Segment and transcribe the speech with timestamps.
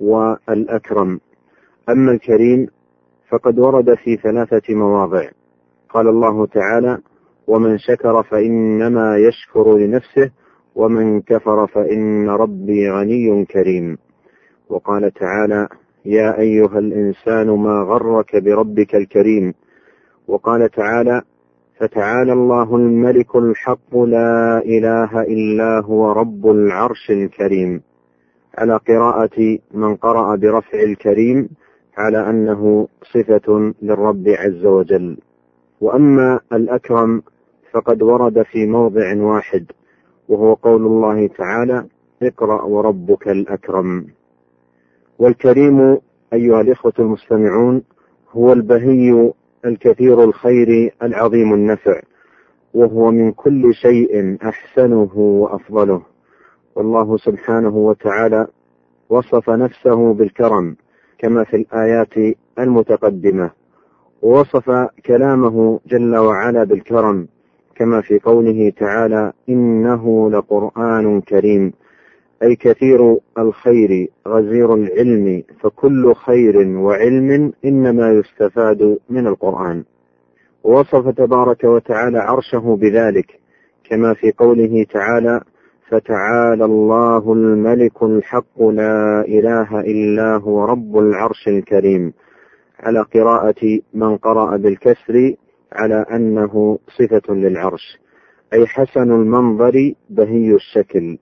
[0.00, 1.20] والأكرم.
[1.88, 2.66] أما الكريم
[3.28, 5.28] فقد ورد في ثلاثة مواضع.
[5.90, 6.98] قال الله تعالى
[7.46, 10.30] ومن شكر فإنما يشكر لنفسه
[10.74, 13.98] ومن كفر فإن ربي غني كريم.
[14.68, 15.68] وقال تعالى
[16.04, 19.54] يا أيها الإنسان ما غرك بربك الكريم.
[20.28, 21.22] وقال تعالى
[21.80, 27.82] فتعالى الله الملك الحق لا إله إلا هو رب العرش الكريم.
[28.58, 31.48] على قراءة من قرأ برفع الكريم
[31.98, 35.18] على أنه صفة للرب عز وجل.
[35.80, 37.22] وأما الأكرم
[37.72, 39.64] فقد ورد في موضع واحد
[40.28, 41.86] وهو قول الله تعالى
[42.22, 44.06] اقرأ وربك الأكرم.
[45.18, 45.98] والكريم
[46.32, 47.82] أيها الإخوة المستمعون
[48.32, 49.32] هو البهي
[49.64, 52.00] الكثير الخير العظيم النفع
[52.74, 56.02] وهو من كل شيء أحسنه وأفضله.
[56.80, 58.46] والله سبحانه وتعالى
[59.10, 60.76] وصف نفسه بالكرم
[61.18, 63.50] كما في الآيات المتقدمة.
[64.22, 64.70] ووصف
[65.06, 67.28] كلامه جل وعلا بالكرم
[67.74, 71.72] كما في قوله تعالى إنه لقرآن كريم.
[72.42, 79.84] أي كثير الخير غزير العلم فكل خير وعلم إنما يستفاد من القرآن.
[80.64, 83.40] ووصف تبارك وتعالى عرشه بذلك
[83.90, 85.40] كما في قوله تعالى
[85.90, 92.12] فتعالى الله الملك الحق لا إله إلا هو رب العرش الكريم.
[92.80, 95.34] على قراءة من قرأ بالكسر
[95.72, 97.98] على أنه صفة للعرش
[98.52, 101.18] أي حسن المنظر بهي الشكل.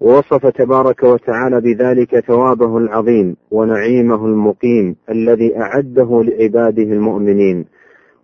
[0.00, 7.64] ووصف تبارك وتعالى بذلك ثوابه العظيم ونعيمه المقيم الذي أعده لعباده المؤمنين.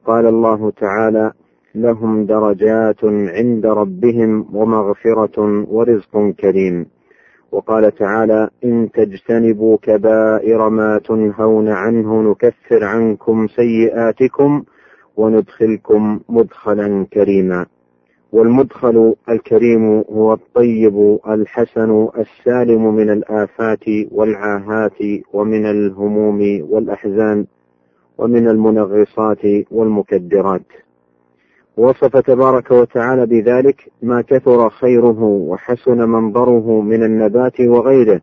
[0.06, 1.33] قال الله تعالى
[1.75, 6.87] لهم درجات عند ربهم ومغفرة ورزق كريم.
[7.53, 14.62] وقال تعالى إن تجتنبوا كبائر ما تنهون عنه نكفر عنكم سيئاتكم
[15.17, 17.67] وندخلكم مدخلا كريما.
[18.33, 24.99] والمدخل الكريم هو الطيب الحسن السالم من الآفات والعاهات
[25.33, 27.47] ومن الهموم والأحزان
[28.19, 30.84] ومن المنغصات والمكدرات.
[31.77, 38.21] وصف تبارك وتعالى بذلك ما كثر خيره وحسن منظره من النبات وغيره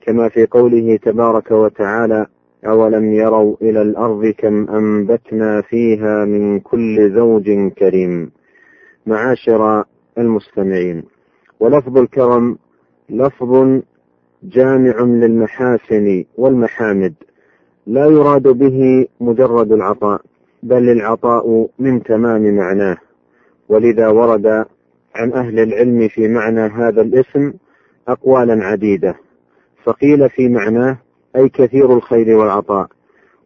[0.00, 2.26] كما في قوله تبارك وتعالى
[2.66, 8.30] أولم يروا إلى الأرض كم أنبتنا فيها من كل زوج كريم.
[9.06, 9.84] معاشر
[10.18, 11.02] المستمعين
[11.60, 12.58] ولفظ الكرم
[13.10, 13.80] لفظ
[14.42, 17.14] جامع للمحاسن والمحامد
[17.86, 20.20] لا يراد به مجرد العطاء
[20.64, 22.96] بل العطاء من تمام معناه.
[23.68, 24.46] ولذا ورد
[25.14, 27.52] عن أهل العلم في معنى هذا الاسم
[28.08, 29.14] أقوالا عديدة.
[29.84, 30.98] فقيل في معناه
[31.36, 32.86] أي كثير الخير والعطاء.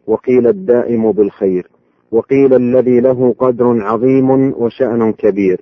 [0.07, 1.67] وقيل الدائم بالخير.
[2.11, 5.61] وقيل الذي له قدر عظيم وشأن كبير.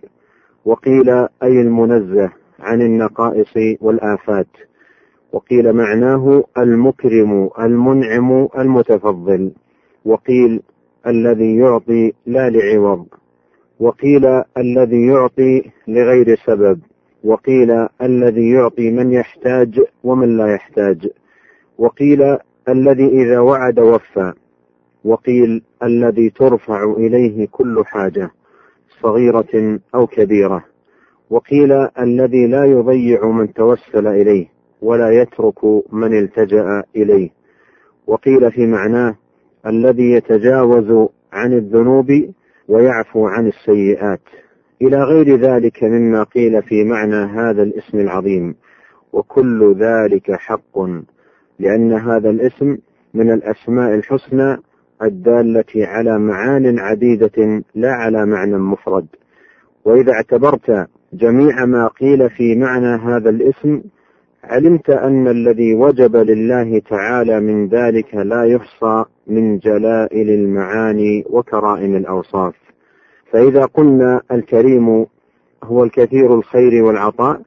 [0.66, 1.10] وقيل
[1.44, 4.48] أي المنزه عن النقائص والآفات.
[5.34, 9.52] وقيل معناه المكرم المنعم المتفضل.
[10.06, 10.62] وقيل
[11.08, 13.08] الذي يعطي لا لعوض
[13.80, 14.26] وقيل
[14.58, 16.80] الذي يعطي لغير سبب
[17.24, 21.10] وقيل الذي يعطي من يحتاج ومن لا يحتاج
[21.78, 22.38] وقيل
[22.70, 24.34] الذي إذا وعد وفى
[25.06, 28.32] وقيل الذي ترفع إليه كل حاجة
[29.02, 30.64] صغيرة أو كبيرة
[31.30, 34.48] وقيل الذي لا يضيع من توسل إليه
[34.82, 35.64] ولا يترك
[35.94, 37.30] من التجأ إليه
[38.08, 39.16] وقيل في معناه
[39.68, 42.12] الذي يتجاوز عن الذنوب
[42.68, 44.22] ويعفو عن السيئات.
[44.82, 48.56] إلى غير ذلك مما قيل في معنى هذا الاسم العظيم.
[49.14, 50.80] وكل ذلك حق
[51.60, 52.78] لأن هذا الاسم
[53.14, 54.58] من الأسماء الحسنى
[55.02, 59.08] الدالة على معان عديدة لا على معنى مفرد.
[59.86, 63.82] وإذا اعتبرت جميع ما قيل في معنى هذا الاسم
[64.44, 72.54] علمت أن الذي وجب لله تعالى من ذلك لا يحصى من جلائل المعاني وكرائم الأوصاف.
[73.32, 75.06] فإذا قلنا الكريم
[75.64, 77.42] هو الكثير الخير والعطاء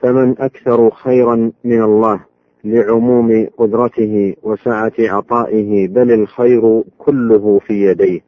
[0.00, 2.20] فمن أكثر خيرا من الله
[2.64, 8.20] لعموم قدرته وسعة عطائه بل الخير كله في يديه.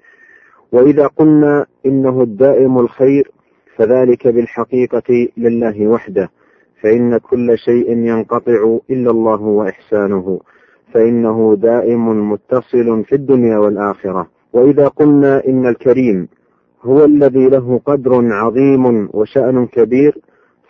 [0.72, 3.30] وإذا قلنا إنه الدائم الخير
[3.76, 6.30] فذلك بالحقيقة لله وحده
[6.82, 10.40] فإن كل شيء ينقطع إلا الله وإحسانه.
[10.94, 14.26] فإنه دائم متصل في الدنيا والآخرة.
[14.52, 16.28] وإذا قلنا إن الكريم
[16.82, 20.18] هو الذي له قدر عظيم وشأن كبير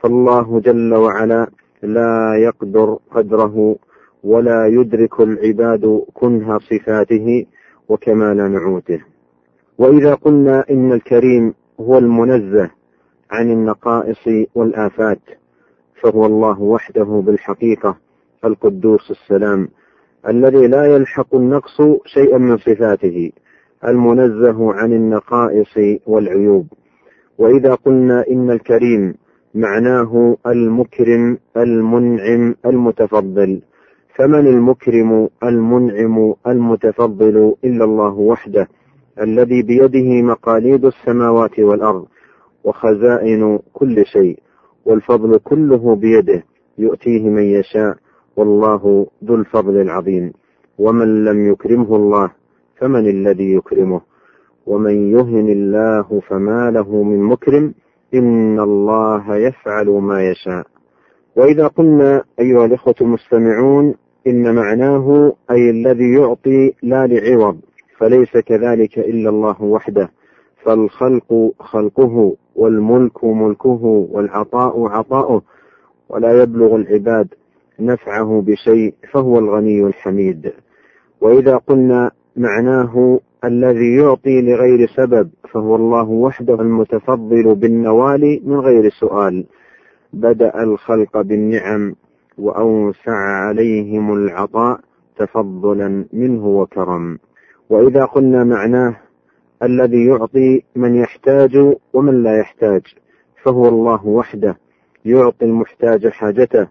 [0.00, 1.46] فالله جل وعلا
[1.82, 3.76] لا يقدر قدره
[4.24, 7.46] ولا يدرك العباد كنه صفاته
[7.88, 9.00] وكمال نعوته.
[9.78, 12.70] وإذا قلنا إن الكريم هو المنزه
[13.30, 15.20] عن النقائص والآفات
[16.02, 17.96] فهو الله وحده بالحقيقة
[18.44, 19.68] القدوس السلام.
[20.28, 21.76] الذي لا يلحق النقص
[22.06, 23.32] شيئا من صفاته
[23.88, 26.66] المنزه عن النقائص والعيوب.
[27.38, 29.14] وإذا قلنا إن الكريم
[29.54, 33.60] معناه المكرم المنعم المتفضل.
[34.14, 38.68] فمن المكرم المنعم المتفضل إلا الله وحده
[39.20, 42.06] الذي بيده مقاليد السماوات والأرض
[42.64, 44.38] وخزائن كل شيء
[44.84, 46.44] والفضل كله بيده
[46.78, 47.96] يؤتيه من يشاء
[48.36, 50.32] والله ذو الفضل العظيم.
[50.78, 52.30] ومن لم يكرمه الله
[52.76, 54.00] فمن الذي يكرمه.
[54.66, 57.74] ومن يهن الله فما له من مكرم
[58.14, 60.66] إن الله يفعل ما يشاء.
[61.36, 63.94] وإذا قلنا أيها الإخوة المستمعون
[64.26, 67.60] إن معناه أي الذي يعطي لا لعوض
[67.98, 70.10] فليس كذلك إلا الله وحده.
[70.62, 75.42] فالخلق خلقه والملك ملكه والعطاء عطاؤه.
[76.08, 77.28] ولا يبلغ العباد
[77.80, 80.52] نفعه بشيء فهو الغني الحميد.
[81.20, 89.44] وإذا قلنا معناه الذي يعطي لغير سبب فهو الله وحده المتفضل بالنوال من غير سؤال.
[90.12, 91.94] بدأ الخلق بالنعم
[92.38, 93.12] وأوسع
[93.46, 94.80] عليهم العطاء
[95.16, 97.18] تفضلا منه وكرم.
[97.70, 98.96] وإذا قلنا معناه
[99.62, 102.82] الذي يعطي من يحتاج ومن لا يحتاج
[103.42, 104.56] فهو الله وحده
[105.04, 106.68] يعطي المحتاج حاجته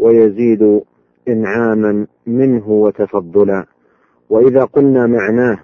[0.00, 0.80] ويزيد
[1.28, 3.66] إنعاما منه وتفضلا.
[4.30, 5.58] وإذا قلنا معناه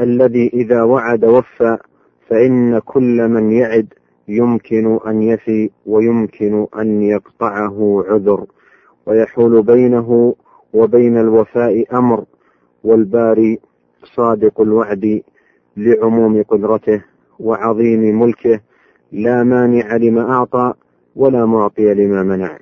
[0.00, 1.78] الذي إذا وعد وفى
[2.28, 3.86] فإن كل من يعد
[4.28, 8.46] يمكن أن يفي ويمكن أن يقطعه عذر.
[9.06, 10.34] ويحول بينه
[10.74, 12.24] وبين الوفاء أمر
[12.84, 13.58] والباري
[14.16, 15.22] صادق الوعد
[15.76, 17.04] لعموم قدرته
[17.40, 18.60] وعظيم ملكه
[19.12, 20.74] لا مانع لما أعطى
[21.16, 22.58] ولا معطي لما منع.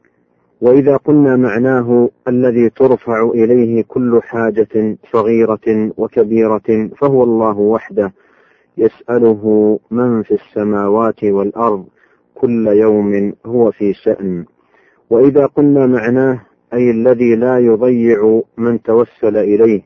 [0.61, 8.13] وإذا قلنا معناه الذي ترفع إليه كل حاجة صغيرة وكبيرة فهو الله وحده
[8.79, 11.85] يسأله من في السماوات والأرض
[12.35, 14.45] كل يوم هو في شأن.
[15.11, 16.41] وإذا قلنا معناه
[16.75, 19.83] أي الذي لا يضيع من توسل إليه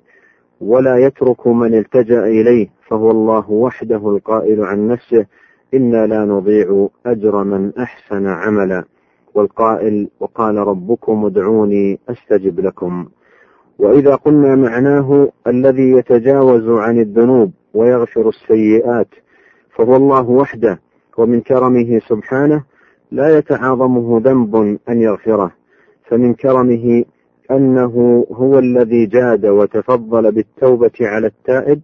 [0.61, 5.26] ولا يترك من التجأ إليه فهو الله وحده القائل عن نفسه
[5.75, 8.84] إنا لا نضيع أجر من أحسن عملا.
[9.35, 13.06] والقائل وقال ربكم ادعوني أستجب لكم.
[13.79, 19.09] وإذا قلنا معناه الذي يتجاوز عن الذنوب ويغفر السيئات
[19.77, 20.81] فهو الله وحده
[21.19, 22.65] ومن كرمه سبحانه
[23.12, 24.56] لا يتعاظمه ذنب
[24.88, 25.53] أن يغفره
[26.05, 27.05] فمن كرمه
[27.50, 31.81] أنه هو الذي جاد وتفضل بالتوبة على التائب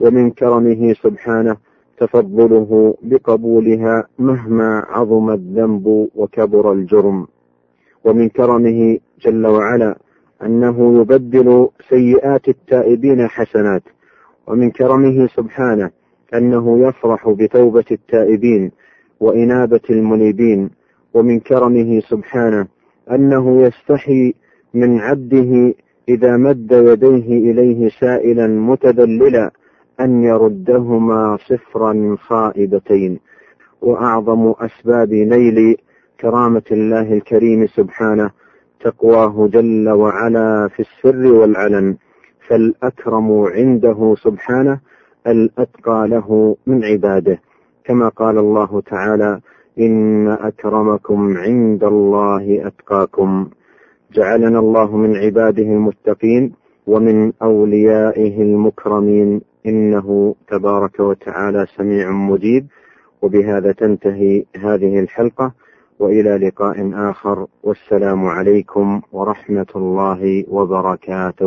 [0.00, 1.56] ومن كرمه سبحانه
[1.98, 7.26] تفضله بقبولها مهما عظم الذنب وكبر الجرم.
[8.04, 9.98] ومن كرمه جل وعلا
[10.42, 13.82] أنه يبدل سيئات التائبين حسنات.
[14.46, 15.90] ومن كرمه سبحانه
[16.34, 18.70] أنه يفرح بتوبة التائبين
[19.20, 20.70] وإنابة المنيبين.
[21.14, 22.66] ومن كرمه سبحانه
[23.10, 24.34] أنه يستحي
[24.74, 25.74] من عبده
[26.08, 29.50] إذا مد يديه إليه سائلا متذللا
[30.00, 33.20] أن يردهما صفرا خائبتين
[33.82, 35.76] وأعظم أسباب نيل
[36.20, 38.30] كرامة الله الكريم سبحانه
[38.80, 41.96] تقواه جل وعلا في السر والعلن
[42.48, 44.80] فالأكرم عنده سبحانه
[45.26, 47.40] الأتقى له من عباده.
[47.84, 49.40] كما قال الله تعالى
[49.78, 53.48] إن أكرمكم عند الله أتقاكم.
[54.12, 56.52] جعلنا الله من عباده المتقين
[56.86, 59.40] ومن أوليائه المكرمين.
[59.66, 62.66] إنه تبارك وتعالى سميع مجيب
[63.22, 65.52] وبهذا تنتهي هذه الحلقة
[65.98, 71.44] وإلى لقاء آخر والسلام عليكم ورحمة الله وبركاته.